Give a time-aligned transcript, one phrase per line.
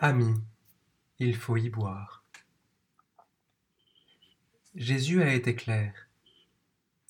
[0.00, 0.40] Amis,
[1.18, 2.22] il faut y boire.
[4.76, 5.92] Jésus a été clair.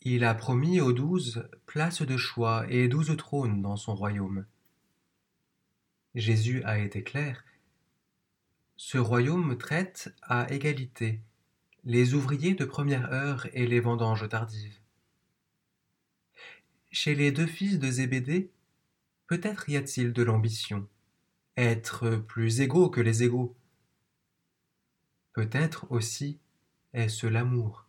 [0.00, 4.46] Il a promis aux douze places de choix et douze trônes dans son royaume.
[6.14, 7.44] Jésus a été clair.
[8.79, 11.20] Ce royaume traite à égalité
[11.84, 14.80] les ouvriers de première heure et les vendanges tardives.
[16.91, 18.50] Chez les deux fils de Zébédée,
[19.27, 20.89] peut-être y a-t-il de l'ambition
[21.59, 23.56] être plus égaux que les égaux.
[25.32, 26.39] Peut-être aussi
[26.93, 27.89] est-ce l'amour.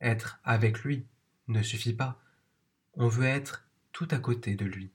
[0.00, 1.06] Être avec lui
[1.46, 2.20] ne suffit pas.
[2.94, 4.90] On veut être tout à côté de lui.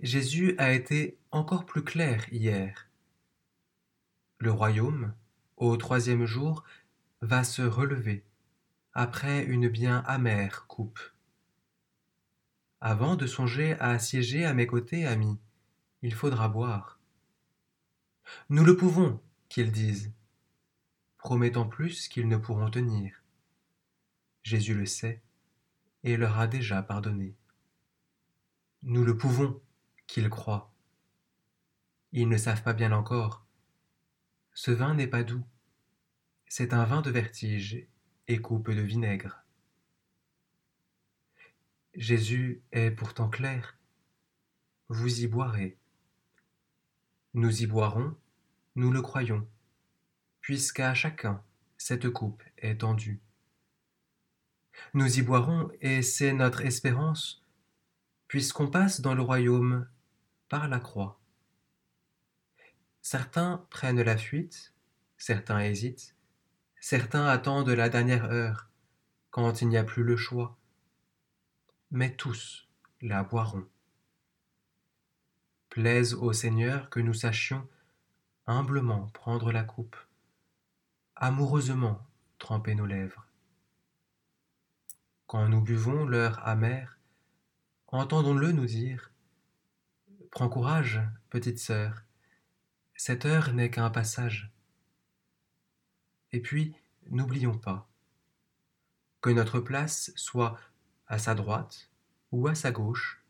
[0.00, 2.90] Jésus a été encore plus clair hier.
[4.36, 5.14] Le royaume,
[5.56, 6.62] au troisième jour,
[7.22, 8.22] va se relever
[8.92, 11.00] après une bien amère coupe.
[12.80, 15.38] Avant de songer à siéger à mes côtés, amis,
[16.02, 17.00] il faudra boire.
[18.50, 20.12] Nous le pouvons, qu'ils disent,
[21.16, 23.24] promettant plus qu'ils ne pourront tenir.
[24.44, 25.20] Jésus le sait
[26.04, 27.34] et leur a déjà pardonné.
[28.84, 29.60] Nous le pouvons,
[30.06, 30.72] qu'ils croient.
[32.12, 33.44] Ils ne savent pas bien encore.
[34.54, 35.44] Ce vin n'est pas doux.
[36.46, 37.86] C'est un vin de vertige
[38.28, 39.44] et coupe de vinaigre.
[41.98, 43.76] Jésus est pourtant clair.
[44.88, 45.76] Vous y boirez.
[47.34, 48.14] Nous y boirons,
[48.76, 49.48] nous le croyons,
[50.40, 51.42] puisqu'à chacun
[51.76, 53.20] cette coupe est tendue.
[54.94, 57.44] Nous y boirons, et c'est notre espérance,
[58.28, 59.88] puisqu'on passe dans le royaume
[60.48, 61.20] par la croix.
[63.02, 64.72] Certains prennent la fuite,
[65.16, 66.14] certains hésitent,
[66.78, 68.70] certains attendent la dernière heure,
[69.30, 70.58] quand il n'y a plus le choix
[71.90, 72.68] mais tous
[73.00, 73.66] la boiront.
[75.70, 77.66] Plaise au Seigneur que nous sachions
[78.46, 79.96] humblement prendre la coupe,
[81.16, 82.06] amoureusement
[82.38, 83.26] tremper nos lèvres.
[85.26, 86.98] Quand nous buvons l'heure amère,
[87.88, 89.12] entendons-le nous dire
[90.30, 92.02] Prends courage, petite sœur,
[92.94, 94.50] cette heure n'est qu'un passage.
[96.32, 96.74] Et puis,
[97.10, 97.88] n'oublions pas
[99.20, 100.58] que notre place soit
[101.08, 101.90] à sa droite
[102.30, 103.24] ou à sa gauche,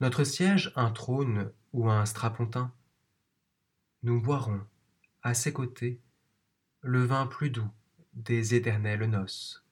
[0.00, 2.72] notre siège un trône ou un strapontin,
[4.02, 4.60] nous boirons
[5.22, 6.00] à ses côtés
[6.80, 7.70] le vin plus doux
[8.12, 9.63] des éternelles noces.